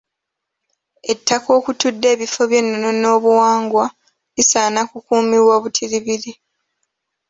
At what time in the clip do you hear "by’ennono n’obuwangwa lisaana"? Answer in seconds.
2.49-4.81